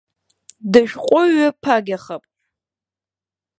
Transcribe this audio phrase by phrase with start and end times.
[0.71, 2.23] Дышәҟәыҩҩ ԥагьахап.